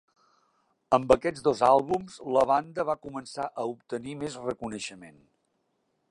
[0.97, 5.21] Amb aquests dos àlbums, la banda va començar a obtenir més reconeixement.